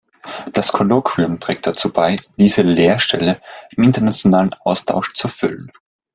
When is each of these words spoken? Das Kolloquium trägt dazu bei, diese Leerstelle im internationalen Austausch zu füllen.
Das 0.53 0.71
Kolloquium 0.71 1.39
trägt 1.39 1.67
dazu 1.67 1.93
bei, 1.93 2.17
diese 2.39 2.63
Leerstelle 2.63 3.39
im 3.77 3.83
internationalen 3.83 4.55
Austausch 4.61 5.13
zu 5.13 5.27
füllen. 5.27 5.71